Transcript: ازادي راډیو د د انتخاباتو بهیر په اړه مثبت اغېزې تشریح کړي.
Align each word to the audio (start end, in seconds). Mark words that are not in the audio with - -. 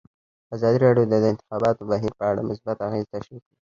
ازادي 0.55 0.77
راډیو 0.85 1.05
د 1.11 1.13
د 1.23 1.25
انتخاباتو 1.33 1.87
بهیر 1.91 2.11
په 2.19 2.23
اړه 2.31 2.47
مثبت 2.49 2.77
اغېزې 2.87 3.09
تشریح 3.13 3.41
کړي. 3.47 3.57